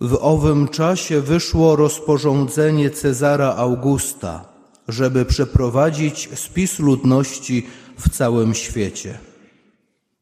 [0.00, 4.44] W owym czasie wyszło rozporządzenie Cezara Augusta,
[4.88, 7.66] żeby przeprowadzić spis ludności
[7.98, 9.18] w całym świecie.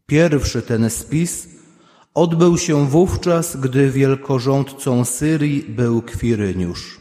[0.07, 1.49] Pierwszy ten spis
[2.15, 7.01] odbył się wówczas, gdy wielkorządcą Syrii był Kwiryniusz.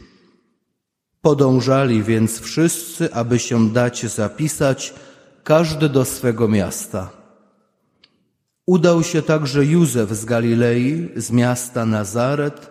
[1.22, 4.94] Podążali więc wszyscy, aby się dać zapisać,
[5.44, 7.25] każdy do swego miasta.
[8.66, 12.70] Udał się także Józef z Galilei, z miasta Nazaret,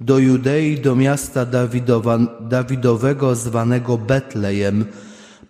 [0.00, 4.84] do Judei, do miasta Dawidowa, Dawidowego zwanego Betlejem,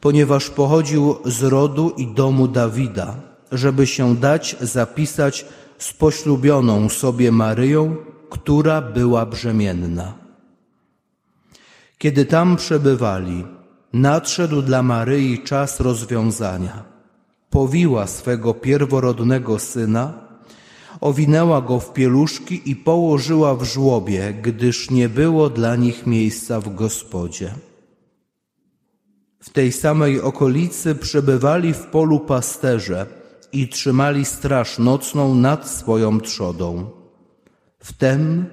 [0.00, 3.14] ponieważ pochodził z rodu i domu Dawida,
[3.52, 5.46] żeby się dać zapisać
[5.78, 7.97] z poślubioną sobie Maryją,
[8.30, 10.14] która była brzemienna.
[11.98, 13.44] Kiedy tam przebywali,
[13.92, 16.95] nadszedł dla Maryi czas rozwiązania.
[17.50, 20.27] Powiła swego pierworodnego syna,
[21.00, 26.74] owinęła go w pieluszki i położyła w żłobie, gdyż nie było dla nich miejsca w
[26.74, 27.55] gospodzie.
[29.41, 33.06] W tej samej okolicy przebywali w polu pasterze
[33.52, 36.91] i trzymali straż nocną nad swoją trzodą.
[37.78, 38.47] Wtem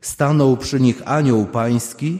[0.00, 2.18] stanął przy nich anioł pański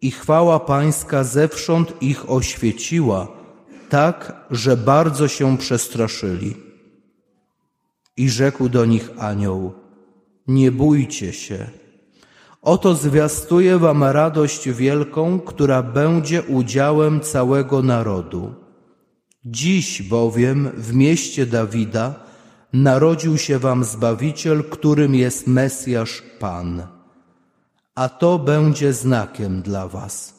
[0.00, 3.28] i chwała pańska zewsząd ich oświeciła,
[3.88, 6.56] tak, że bardzo się przestraszyli.
[8.16, 9.72] I rzekł do nich anioł,
[10.46, 11.66] nie bójcie się.
[12.62, 18.54] Oto zwiastuję wam radość wielką, która będzie udziałem całego narodu.
[19.44, 22.14] Dziś bowiem w mieście Dawida
[22.72, 26.86] narodził się wam Zbawiciel, którym jest Mesjasz Pan.
[27.94, 30.35] A to będzie znakiem dla was.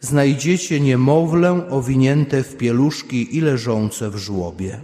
[0.00, 4.80] Znajdziecie niemowlę owinięte w pieluszki i leżące w żłobie.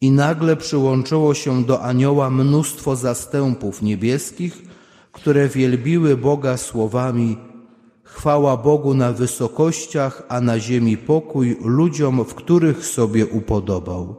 [0.00, 4.62] I nagle przyłączyło się do anioła mnóstwo zastępów niebieskich,
[5.12, 7.36] które wielbiły Boga słowami
[8.10, 14.16] Chwała Bogu na wysokościach, a na ziemi pokój ludziom, w których sobie upodobał.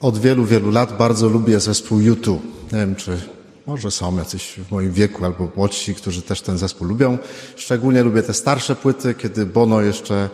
[0.00, 2.42] Od wielu, wielu lat bardzo lubię zespół YouTube.
[2.72, 3.35] Nie wiem, czy
[3.66, 7.18] może są jacyś w moim wieku albo młodsi, którzy też ten zespół lubią.
[7.56, 10.30] Szczególnie lubię te starsze płyty, kiedy Bono jeszcze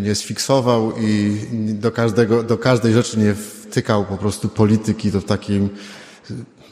[0.00, 5.24] nie sfiksował i do, każdego, do każdej rzeczy nie wtykał po prostu polityki to w
[5.24, 5.68] takim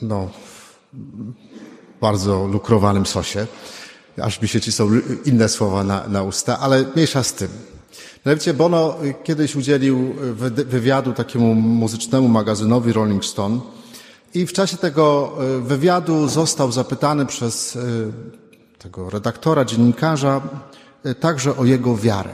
[0.03, 0.31] no,
[2.01, 3.47] bardzo lukrowanym sosie.
[4.23, 4.91] Aż mi się ci są
[5.25, 7.49] inne słowa na, na usta, ale mniejsza z tym.
[8.27, 10.15] Mianowicie Bono kiedyś udzielił
[10.67, 13.61] wywiadu takiemu muzycznemu magazynowi Rolling Stone
[14.35, 17.81] i w czasie tego e, wywiadu został zapytany przez e,
[18.79, 20.41] tego redaktora, dziennikarza
[21.05, 22.31] e, także o jego wiarę.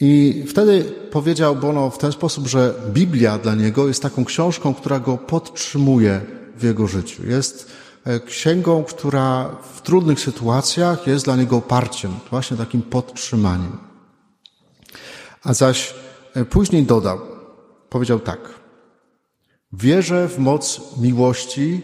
[0.00, 5.00] I wtedy powiedział Bono w ten sposób, że Biblia dla niego jest taką książką, która
[5.00, 6.20] go podtrzymuje
[6.56, 7.26] w jego życiu.
[7.26, 7.70] Jest
[8.26, 13.78] księgą, która w trudnych sytuacjach jest dla niego oparciem, właśnie takim podtrzymaniem.
[15.42, 15.94] A zaś
[16.50, 17.20] później dodał,
[17.88, 18.38] powiedział tak.
[19.78, 21.82] Wierzę w moc miłości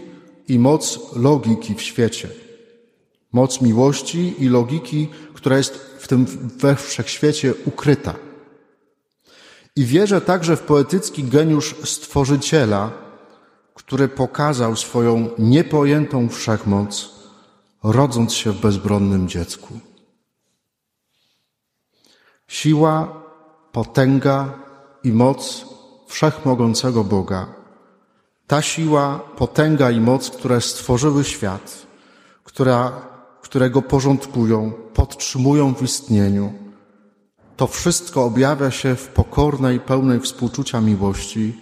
[0.48, 2.28] i moc logiki w świecie.
[3.32, 6.24] Moc miłości i logiki, która jest w tym
[6.58, 8.14] we wszechświecie ukryta.
[9.76, 12.90] I wierzę także w poetycki geniusz Stworzyciela,
[13.74, 17.10] który pokazał swoją niepojętą wszechmoc,
[17.82, 19.78] rodząc się w bezbronnym dziecku.
[22.48, 23.22] Siła,
[23.72, 24.58] potęga
[25.04, 25.66] i moc
[26.06, 27.61] wszechmogącego Boga
[28.46, 31.86] ta siła, potęga i moc, które stworzyły świat,
[32.44, 32.92] która,
[33.42, 36.52] które go porządkują, podtrzymują w istnieniu,
[37.56, 41.60] to wszystko objawia się w pokornej, pełnej współczucia miłości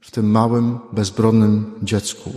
[0.00, 2.32] w tym małym, bezbronnym dziecku.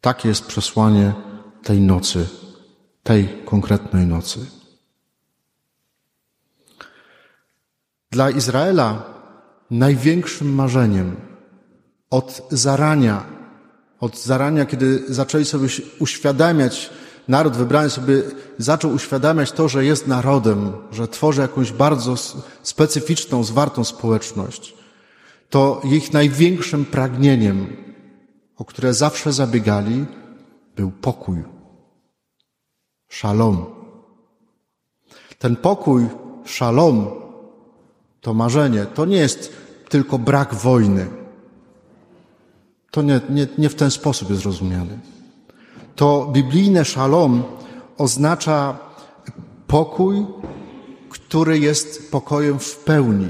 [0.00, 1.14] Takie jest przesłanie
[1.62, 2.28] tej nocy,
[3.02, 4.46] tej konkretnej nocy.
[8.10, 9.04] Dla Izraela
[9.70, 11.29] największym marzeniem
[12.10, 13.24] od zarania,
[14.00, 15.68] od zarania, kiedy zaczęli sobie
[15.98, 16.90] uświadamiać,
[17.28, 18.22] naród wybrany sobie
[18.58, 22.14] zaczął uświadamiać to, że jest narodem, że tworzy jakąś bardzo
[22.62, 24.74] specyficzną, zwartą społeczność,
[25.50, 27.76] to ich największym pragnieniem,
[28.56, 30.06] o które zawsze zabiegali,
[30.76, 31.44] był pokój.
[33.08, 33.66] Szalom.
[35.38, 36.06] Ten pokój,
[36.44, 37.10] szalom,
[38.20, 39.52] to marzenie, to nie jest
[39.88, 41.06] tylko brak wojny.
[42.90, 44.98] To nie, nie, nie w ten sposób jest rozumiany.
[45.96, 47.42] To biblijne szalom
[47.98, 48.78] oznacza
[49.66, 50.26] pokój,
[51.08, 53.28] który jest pokojem w pełni.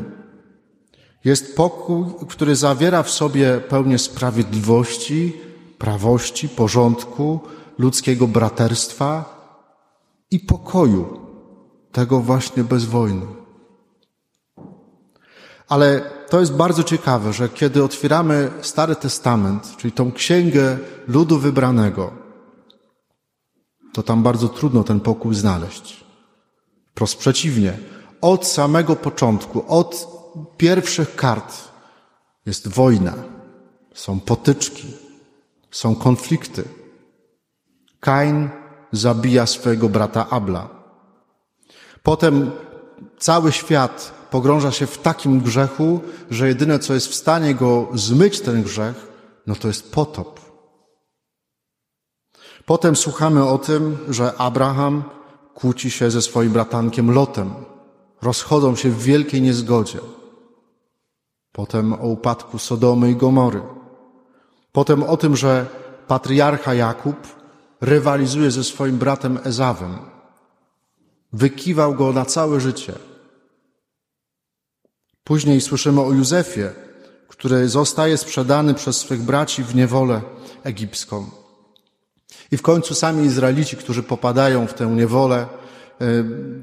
[1.25, 5.33] Jest pokój, który zawiera w sobie pełnię sprawiedliwości,
[5.79, 7.41] prawości, porządku,
[7.79, 9.41] ludzkiego braterstwa
[10.31, 11.21] i pokoju,
[11.93, 13.40] tego właśnie bez wojny.
[15.71, 20.79] Ale to jest bardzo ciekawe, że kiedy otwieramy Stary Testament, czyli tą księgę
[21.09, 22.13] ludu wybranego,
[23.93, 26.05] to tam bardzo trudno ten pokój znaleźć.
[26.91, 27.79] Wprost przeciwnie,
[28.21, 30.09] od samego początku, od
[30.57, 31.69] pierwszych kart
[32.47, 33.15] jest wojna,
[33.95, 34.87] są potyczki,
[35.71, 36.65] są konflikty.
[38.01, 38.49] Kain
[38.93, 40.69] zabija swojego brata Abla.
[42.03, 42.51] Potem
[43.19, 46.01] cały świat pogrąża się w takim grzechu,
[46.31, 49.09] że jedyne, co jest w stanie go zmyć, ten grzech,
[49.47, 50.41] no to jest potop.
[52.67, 55.05] Potem słuchamy o tym, że Abraham
[55.55, 57.55] kłóci się ze swoim bratankiem Lotem.
[58.23, 59.99] Rozchodzą się w wielkiej niezgodzie.
[61.53, 63.63] Potem o upadku Sodomy i Gomory.
[64.73, 65.67] Potem o tym, że
[66.07, 67.17] patriarcha Jakub
[67.81, 69.99] rywalizuje ze swoim bratem Ezawem.
[71.33, 73.10] Wykiwał go na całe życie.
[75.31, 76.69] Później słyszymy o Józefie,
[77.29, 80.23] który zostaje sprzedany przez swych braci w niewolę
[80.65, 81.27] egipską.
[82.53, 85.47] I w końcu sami Izraelici, którzy popadają w tę niewolę,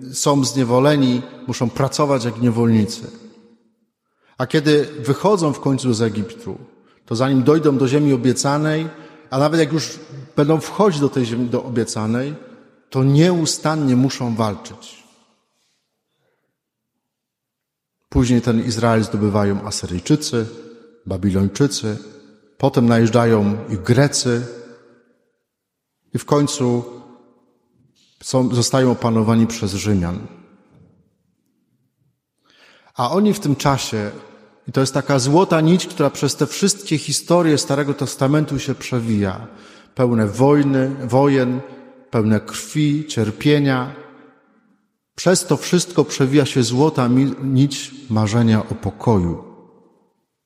[0.10, 3.02] y, są zniewoleni, muszą pracować jak niewolnicy.
[4.38, 6.58] A kiedy wychodzą w końcu z Egiptu,
[7.06, 8.88] to zanim dojdą do ziemi obiecanej,
[9.30, 10.00] a nawet jak już
[10.36, 12.36] będą wchodzić do tej ziemi do obiecanej,
[12.90, 14.97] to nieustannie muszą walczyć.
[18.18, 20.46] Później ten Izrael zdobywają Asyryjczycy,
[21.06, 21.98] Babilończycy,
[22.58, 24.46] potem najeżdżają i Grecy.
[26.14, 26.86] I w końcu
[28.24, 30.28] są, zostają opanowani przez Rzymian.
[32.96, 34.12] A oni w tym czasie,
[34.68, 39.48] i to jest taka złota nić, która przez te wszystkie historie Starego Testamentu się przewija,
[39.96, 41.62] pełne wojny, wojen,
[42.12, 43.96] pełne krwi, cierpienia,
[45.18, 47.10] przez to wszystko przewija się złota
[47.44, 49.44] nić marzenia o pokoju,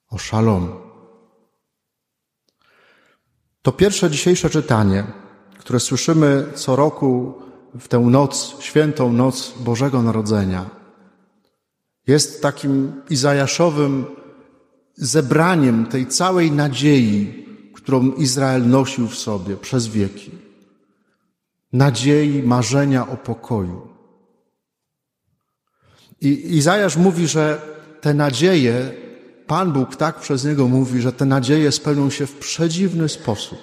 [0.09, 0.73] o szalom.
[3.61, 5.03] To pierwsze dzisiejsze czytanie,
[5.59, 7.33] które słyszymy co roku
[7.79, 10.69] w tę noc, świętą noc Bożego Narodzenia,
[12.07, 14.05] jest takim izajaszowym
[14.95, 20.31] zebraniem tej całej nadziei, którą Izrael nosił w sobie przez wieki.
[21.73, 23.90] Nadziei, marzenia o pokoju.
[26.21, 27.61] I Izajasz mówi, że
[28.01, 28.91] te nadzieje,
[29.47, 33.59] Pan Bóg tak przez niego mówi, że te nadzieje spełnią się w przedziwny sposób.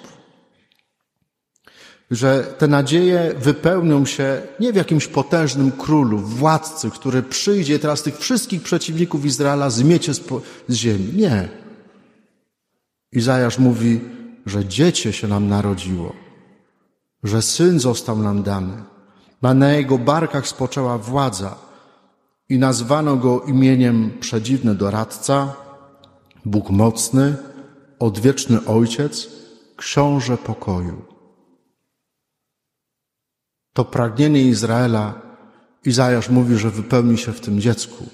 [2.11, 8.17] Że te nadzieje wypełnią się nie w jakimś potężnym królu, władcy, który przyjdzie teraz tych
[8.17, 10.21] wszystkich przeciwników Izraela zmiecie z,
[10.67, 11.13] z ziemi.
[11.15, 11.49] Nie.
[13.11, 14.01] Izajasz mówi,
[14.45, 16.13] że dziecię się nam narodziło,
[17.23, 18.83] że syn został nam dany,
[19.41, 21.68] na jego barkach spoczęła władza
[22.49, 25.55] i nazwano go imieniem Przedziwny Doradca,
[26.45, 27.35] Bóg Mocny,
[27.99, 29.29] Odwieczny Ojciec,
[29.75, 31.01] Książę Pokoju.
[33.73, 35.21] To pragnienie Izraela,
[35.85, 38.05] Izajasz mówi, że wypełni się w tym dziecku.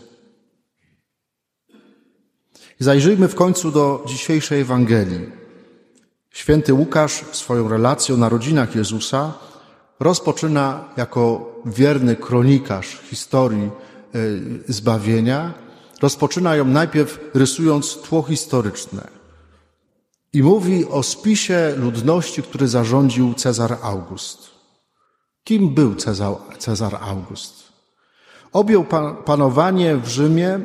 [2.79, 5.29] zajrzyjmy w końcu do dzisiejszej Ewangelii.
[6.29, 9.33] Święty Łukasz swoją relację o narodzinach Jezusa
[9.99, 13.71] rozpoczyna jako wierny kronikarz historii
[14.67, 15.53] zbawienia,
[16.01, 19.07] rozpoczyna ją najpierw rysując tło historyczne
[20.33, 24.51] i mówi o spisie ludności, który zarządził Cezar August.
[25.43, 27.63] Kim był Cezar, Cezar August?
[28.53, 28.85] Objął
[29.25, 30.59] panowanie w Rzymie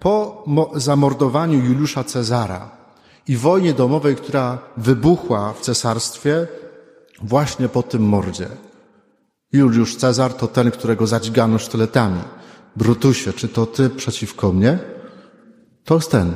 [0.00, 0.44] po
[0.74, 2.70] zamordowaniu Juliusza Cezara
[3.28, 6.46] i wojnie domowej, która wybuchła w cesarstwie
[7.22, 8.48] właśnie po tym mordzie.
[9.52, 12.20] Juliusz Cezar to ten, którego zadźgano sztyletami.
[12.76, 14.78] Brutusie, czy to ty przeciwko mnie?
[15.84, 16.34] To jest ten.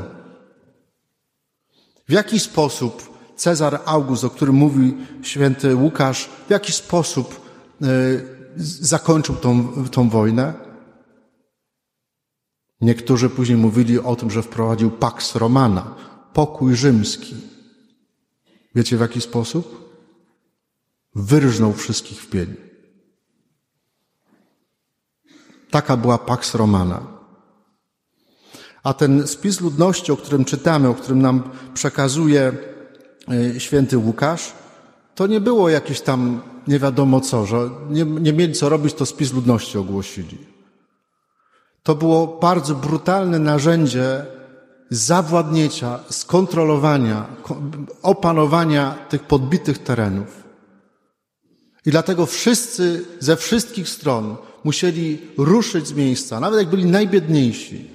[2.08, 7.40] W jaki sposób Cezar August, o którym mówi święty Łukasz, w jaki sposób
[7.82, 7.86] y,
[8.80, 10.54] zakończył tą, tą wojnę?
[12.80, 15.94] Niektórzy później mówili o tym, że wprowadził Pax Romana,
[16.32, 17.34] pokój rzymski.
[18.74, 19.86] Wiecie w jaki sposób?
[21.14, 22.54] Wyrżnął wszystkich w pień.
[25.70, 27.00] Taka była Pax Romana.
[28.82, 31.42] A ten spis ludności, o którym czytamy, o którym nam
[31.74, 32.52] przekazuje
[33.54, 34.52] e, święty Łukasz,
[35.14, 39.06] to nie było jakieś tam nie wiadomo co, że nie, nie mieli co robić, to
[39.06, 40.38] spis ludności ogłosili.
[41.82, 44.26] To było bardzo brutalne narzędzie
[44.90, 47.26] zawładnięcia, skontrolowania,
[48.02, 50.42] opanowania tych podbitych terenów.
[51.86, 57.90] I dlatego wszyscy ze wszystkich stron musieli ruszyć z miejsca, nawet jak byli najbiedniejsi,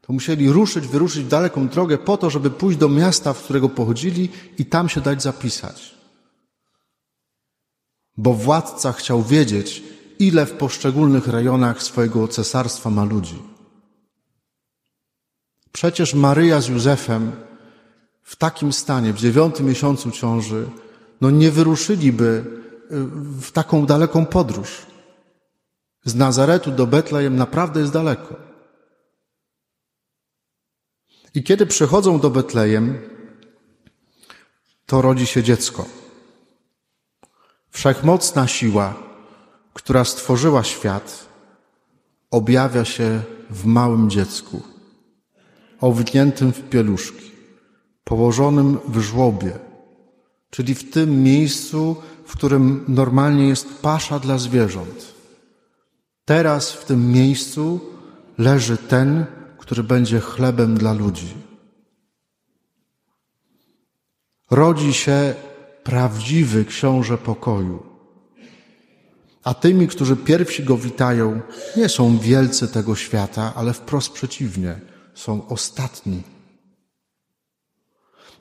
[0.00, 3.68] to musieli ruszyć, wyruszyć w daleką drogę po to, żeby pójść do miasta, w którego
[3.68, 5.94] pochodzili i tam się dać zapisać.
[8.16, 9.82] Bo władca chciał wiedzieć,
[10.18, 13.38] ile w poszczególnych rejonach swojego cesarstwa ma ludzi.
[15.72, 17.32] Przecież Maryja z Józefem
[18.22, 20.66] w takim stanie, w dziewiątym miesiącu ciąży,
[21.20, 23.04] no nie wyruszyliby y,
[23.40, 24.90] w taką daleką podróż.
[26.04, 28.36] Z Nazaretu do Betlejem naprawdę jest daleko.
[31.34, 32.98] I kiedy przychodzą do Betlejem,
[34.86, 35.86] to rodzi się dziecko.
[37.70, 38.94] Wszechmocna siła,
[39.74, 41.26] która stworzyła świat,
[42.30, 44.62] objawia się w małym dziecku
[45.80, 47.30] owiniętym w pieluszki,
[48.04, 49.58] położonym w żłobie,
[50.50, 55.19] czyli w tym miejscu, w którym normalnie jest pasza dla zwierząt.
[56.30, 57.80] Teraz w tym miejscu
[58.38, 59.26] leży ten,
[59.58, 61.34] który będzie chlebem dla ludzi.
[64.50, 65.34] Rodzi się
[65.84, 67.82] prawdziwy książę pokoju.
[69.44, 71.40] A tymi, którzy pierwsi go witają,
[71.76, 74.80] nie są wielcy tego świata, ale wprost przeciwnie
[75.14, 76.22] są ostatni.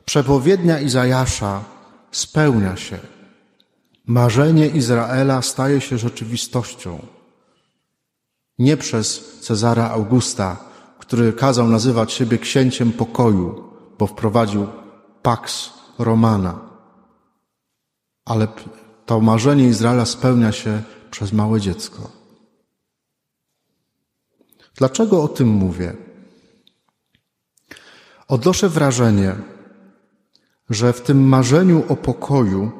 [0.06, 1.64] Przepowiednia Izajasza
[2.12, 3.00] spełnia się.
[4.06, 7.19] Marzenie Izraela staje się rzeczywistością.
[8.60, 10.58] Nie przez Cezara Augusta,
[11.00, 13.64] który kazał nazywać siebie księciem pokoju,
[14.00, 14.68] bo wprowadził
[15.22, 16.60] Pax Romana,
[18.26, 18.48] ale
[19.06, 22.12] to marzenie Izraela spełnia się przez małe dziecko.
[24.76, 25.96] Dlaczego o tym mówię?
[28.28, 29.36] Odnoszę wrażenie,
[30.70, 32.72] że w tym marzeniu o pokoju,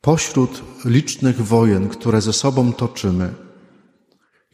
[0.00, 3.45] pośród licznych wojen, które ze sobą toczymy,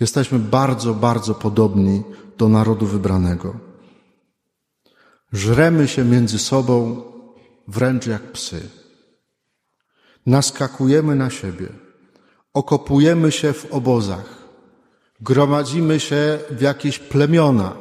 [0.02, 2.02] jesteśmy bardzo, bardzo podobni
[2.38, 3.54] do narodu wybranego.
[5.32, 7.02] Żremy się między sobą
[7.68, 8.68] wręcz jak psy.
[10.26, 11.68] Naskakujemy na siebie,
[12.54, 14.28] okopujemy się w obozach,
[15.20, 17.76] gromadzimy się w jakieś plemiona,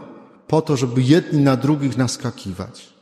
[0.48, 2.94] po to, żeby jedni na drugich naskakiwać.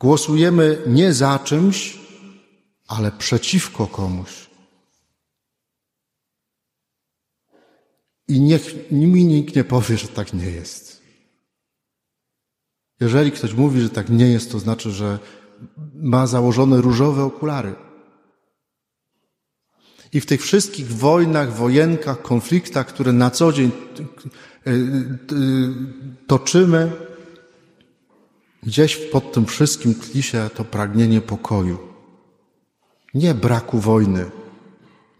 [0.00, 1.98] Głosujemy nie za czymś,
[2.88, 4.47] ale przeciwko komuś.
[8.28, 11.02] I niech mi nikt nie powie, że tak nie jest.
[13.00, 15.18] Jeżeli ktoś mówi, że tak nie jest, to znaczy, że
[15.94, 17.74] ma założone różowe okulary.
[20.12, 23.70] I w tych wszystkich wojnach, wojenkach, konfliktach, które na co dzień
[24.66, 24.72] e,
[26.26, 26.92] toczymy,
[28.62, 31.78] gdzieś pod tym wszystkim tli się to pragnienie pokoju.
[33.14, 34.30] Nie braku wojny,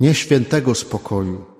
[0.00, 1.57] nie świętego spokoju,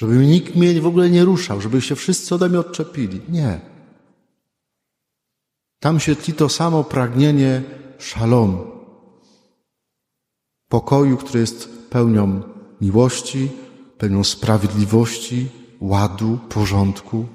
[0.00, 3.20] żeby nikt mnie w ogóle nie ruszał, żeby się wszyscy ode mnie odczepili.
[3.28, 3.60] Nie.
[5.80, 7.62] Tam się tli to samo pragnienie
[7.98, 8.70] szalom,
[10.68, 12.42] pokoju, który jest pełnią
[12.80, 13.50] miłości,
[13.98, 15.48] pełnią sprawiedliwości,
[15.80, 17.26] ładu, porządku.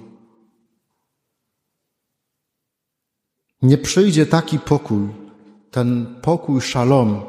[3.61, 5.07] Nie przyjdzie taki pokój,
[5.71, 7.21] ten pokój szalom,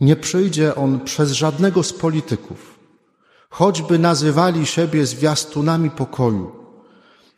[0.00, 2.71] nie przyjdzie on przez żadnego z polityków,
[3.52, 6.52] choćby nazywali siebie zwiastunami pokoju,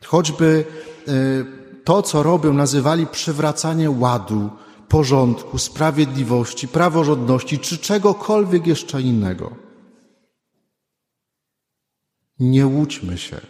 [0.05, 0.65] choćby
[1.07, 1.11] e,
[1.83, 4.49] to, co robią, nazywali przywracanie ładu,
[4.87, 9.55] porządku, sprawiedliwości, praworządności czy czegokolwiek jeszcze innego.
[12.39, 13.41] Nie łudźmy się.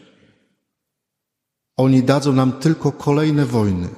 [1.78, 3.90] Oni dadzą nam tylko kolejne wojny.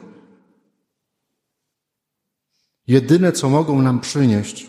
[2.88, 4.68] Jedyne, co mogą nam przynieść,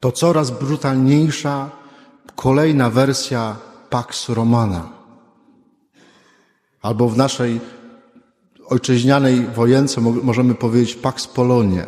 [0.00, 1.77] to coraz brutalniejsza
[2.38, 3.56] kolejna wersja
[3.90, 4.92] Pax Romana.
[6.82, 7.60] Albo w naszej
[8.66, 11.86] ojczyźnianej wojence możemy powiedzieć Pax Polonie.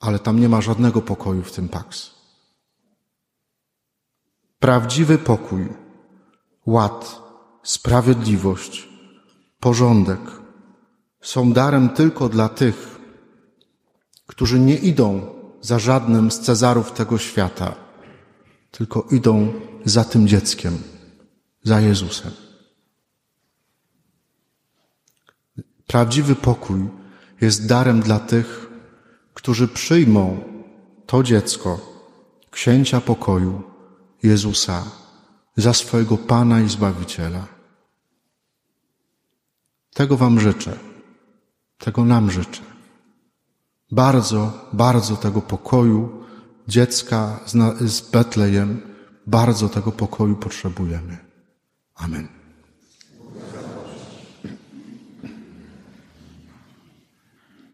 [0.00, 2.14] Ale tam nie ma żadnego pokoju w tym Pax.
[4.58, 5.68] Prawdziwy pokój,
[6.66, 7.22] ład,
[7.62, 8.88] sprawiedliwość,
[9.60, 10.20] porządek
[11.20, 13.00] są darem tylko dla tych,
[14.26, 17.74] którzy nie idą za żadnym z Cezarów tego świata,
[18.70, 19.52] tylko idą
[19.84, 20.82] za tym dzieckiem,
[21.62, 22.32] za Jezusem.
[25.86, 26.88] Prawdziwy pokój
[27.40, 28.70] jest darem dla tych,
[29.34, 30.40] którzy przyjmą
[31.06, 31.80] to dziecko,
[32.50, 33.62] księcia pokoju,
[34.22, 34.84] Jezusa,
[35.56, 37.46] za swojego Pana i Zbawiciela.
[39.94, 40.78] Tego Wam życzę.
[41.78, 42.77] Tego nam życzę.
[43.92, 46.24] Bardzo, bardzo tego pokoju
[46.68, 47.40] dziecka
[47.80, 48.80] z Betlejem,
[49.26, 51.16] bardzo tego pokoju potrzebujemy.
[51.94, 52.37] Amen.